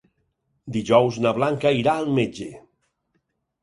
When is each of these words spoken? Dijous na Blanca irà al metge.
Dijous 0.77 1.21
na 1.27 1.35
Blanca 1.41 1.77
irà 1.83 1.97
al 2.01 2.13
metge. 2.19 2.53